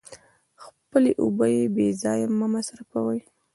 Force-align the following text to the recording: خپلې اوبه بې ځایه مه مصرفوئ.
خپلې 0.63 1.11
اوبه 1.23 1.47
بې 1.75 1.87
ځایه 2.01 2.27
مه 2.37 2.47
مصرفوئ. 2.53 3.19